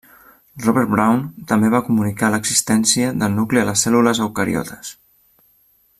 Robert 0.61 0.89
Brown 0.93 1.19
també 1.51 1.69
va 1.73 1.83
comunicar 1.91 2.31
l'existència 2.35 3.13
del 3.21 3.37
nucli 3.37 3.63
a 3.65 3.67
les 3.71 3.87
cèl·lules 3.87 4.23
eucariotes. 4.29 4.91